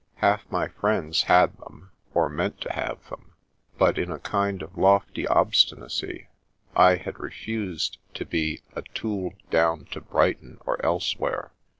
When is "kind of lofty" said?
4.17-5.27